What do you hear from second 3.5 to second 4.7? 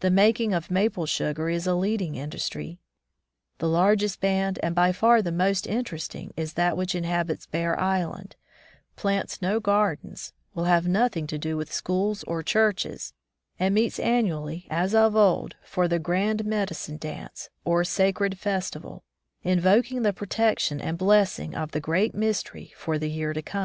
The largest band